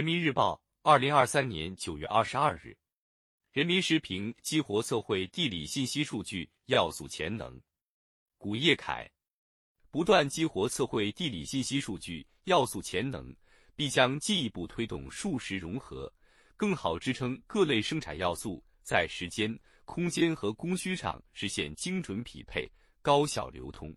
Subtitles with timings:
[0.00, 2.74] 人民日报，二零二三年九月二十二日。
[3.52, 7.60] 人民时评：激活测绘地理信息数据要素潜能。
[8.38, 9.06] 古叶凯，
[9.90, 13.36] 不断激活测绘地理信息数据要素潜能，
[13.76, 16.10] 必将进一步推动数实融合，
[16.56, 19.54] 更好支撑各类生产要素在时间、
[19.84, 22.66] 空间和供需上实现精准匹配、
[23.02, 23.94] 高效流通。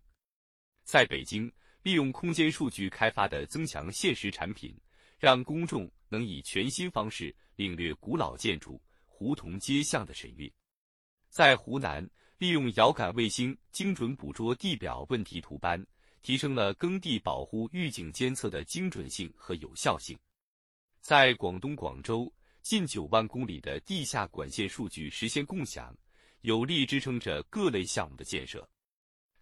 [0.84, 1.50] 在北京，
[1.82, 4.78] 利用空间数据开发的增强现实产品，
[5.24, 8.78] 让公众能以全新方式领略古老建筑。
[9.06, 10.52] 胡同街巷的神韵，
[11.30, 12.06] 在湖南
[12.38, 15.82] 利用遥感卫星精准捕捉地表问题图斑，
[16.22, 20.20] 提升了耕地保护预警监测的精准性和有效性。
[21.00, 22.30] 在广东广州，
[22.62, 25.96] 近九万公里的地下管线数据实现共享，
[26.42, 28.68] 有力支撑着各类项目的建设。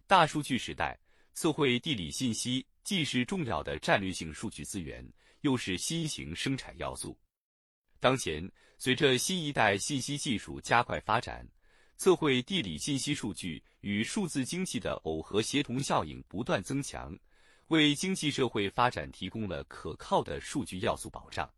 [0.06, 0.96] 大数据时代，
[1.34, 5.04] 测绘地理信息既是重要的战略性数据资源，
[5.42, 7.16] 又是新型生产要素。
[8.00, 11.46] 当前，随着新一代信息技术加快发展，
[11.96, 17.16] 测绘地理信息数据与数字经济的耦合协同效应不断增强，
[17.68, 21.48] 为经济社会发展提供了可靠的数据要素保障。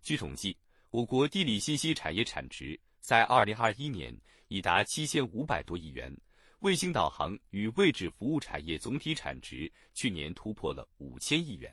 [0.00, 0.56] 据统计，
[0.88, 6.16] 我国地理信息产业产值在2021年已达7500多亿元，
[6.60, 11.70] 卫星导航与位置服务产业总体产值去年突破了5000亿元。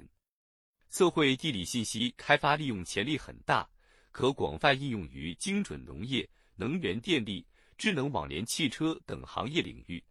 [0.95, 3.69] 测绘地理信息开发利用潜力很大。
[4.13, 7.45] 可广泛应用于精准农业、能源电力、
[7.77, 10.01] 智能网联汽车等行业领域，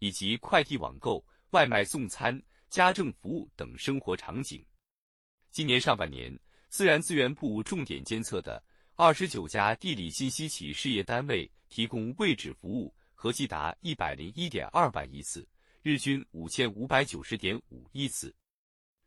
[0.00, 4.66] 以及快递网购、外卖送餐、家政服务等生活场景。
[5.52, 6.36] 今年上半年，
[6.68, 8.60] 自然资源部重点监测的
[8.96, 15.46] 二十九家地理信息企事业单位提供位置服务，合计达一百零一点二万亿次，
[15.82, 18.34] 日均五千五百九十点五亿次。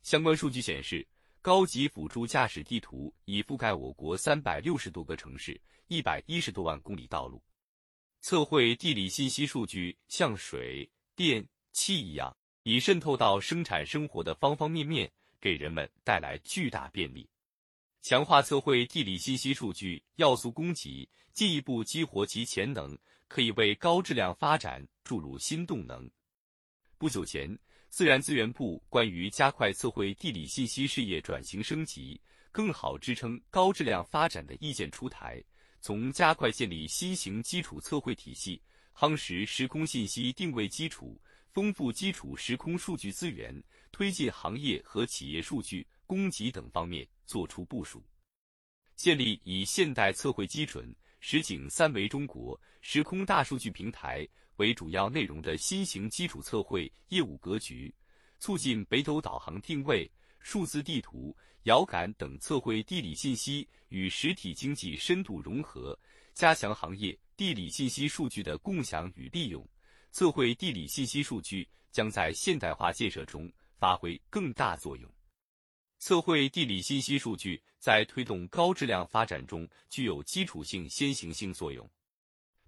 [0.01, 1.05] 相关数据显示。
[1.45, 7.39] 高级辅助驾驶地图已覆盖我国三百六十多个城市、一百一十多万公里道路。
[8.19, 17.29] 测绘地理信息数据像水电气一样，已渗透到生产生活的方方面面，给人们带来巨大便利。
[18.01, 26.09] 强化测绘地理信息数据要素供给，进一步激活其潜能，可以为高质量发展注入新动能。
[26.97, 27.55] 不久前。
[27.95, 32.19] 自然资源部关于加快测绘地理信息事业转型升级、
[32.51, 35.41] 更好支撑高质量发展的意见出台，
[35.79, 38.61] 从加快建立新型基础测绘体系、
[38.93, 41.17] 夯实时空信息定位基础、
[41.53, 43.63] 丰富基础时空数据资源、
[43.93, 48.03] 推进行业和企业数据供给等方面作出部署，
[48.97, 54.27] 建立以现代测绘基准、实景三维中国、时空大数据平台。
[54.57, 57.93] 为主要内容的新型基础测绘业务格局，
[58.39, 65.97] 促进北斗导航定位、数字地图、遥感等测绘地理信息与实体经济深度融合，
[66.33, 69.67] 加强行业地理信息数据的共享与利用。
[70.11, 75.11] 测绘地理信息数据将在现代化建设中发挥更大作用。
[75.99, 81.89] 测绘地理信息数据在推动高质量发展中具有基础性先行性作用，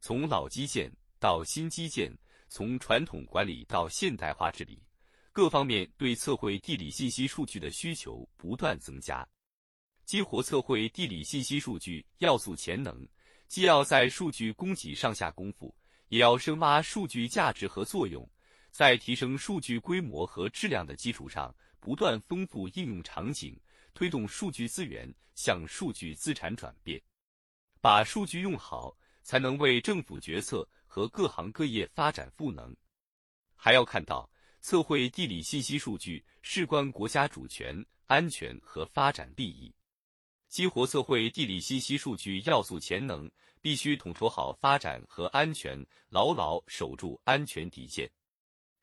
[0.01, 0.91] 从老基建。
[1.19, 2.15] 到新基建，
[2.47, 4.81] 从传统管理到现代化治理，
[5.31, 9.27] 各方面对测绘地理信息数据的需求不断增加。
[10.05, 13.07] 激活测绘地理信息数据要素潜能，
[13.47, 15.75] 既要在数据供给上下功夫，
[16.07, 18.29] 也要深挖数据价值和作用，
[18.71, 23.59] 在提升数据规模和质量的基础上，不断丰富应用场景，
[23.93, 27.01] 推动数据资源向数据资产转变。
[27.81, 30.67] 把数据用好，才能为政府决策。
[30.97, 32.75] 和各行各业发展赋能，
[33.55, 34.27] 还要看到
[34.61, 39.71] 测绘地理信息数据事关国家主权、安全和发展利益。
[40.49, 43.29] 激活测绘地理信息数据要素潜能，
[43.61, 48.09] 必须统筹好发展和安全，牢牢守住安全底线。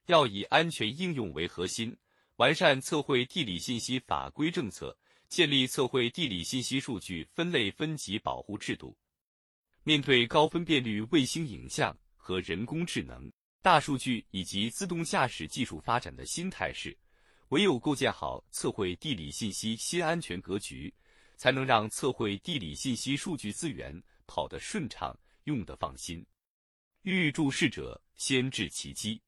[0.06, 1.96] 要以安全应用为核心，
[2.36, 4.96] 完善测绘地理信息法规政策，
[5.28, 8.96] 建立测绘地理信息数据分类分级保护制度。
[9.82, 11.92] 面对高分辨率卫星影像。
[12.24, 13.30] 和人工智能、
[13.60, 16.96] 大数据以及自动驾驶技术发展的新态势，
[17.50, 20.90] 唯有构建好测绘地理信息新安全格局，
[21.36, 26.24] 才能让测绘地理信息数据资源跑得顺畅、用得放心。
[27.02, 29.20] 欲助事者，先治其机。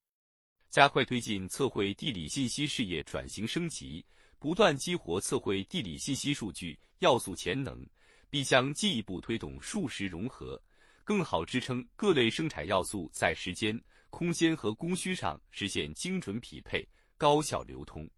[0.71, 4.03] 加快推进测绘地理信息事业转型升级，
[4.39, 7.87] 不断激活测绘地理信息数据要素潜能，
[8.31, 10.59] 必将进一步推动数实融合。
[11.07, 13.81] 更好支撑各类生产要素在时间、
[14.11, 16.85] 空间和供需上实现精准匹配、
[17.17, 18.11] 高效流通。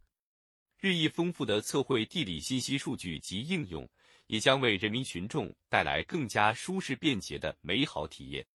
[0.80, 3.86] 日益丰富的测绘地理信息数据及应用，
[4.26, 8.42] 也将为人民群众带来更加舒适便捷的美好体验。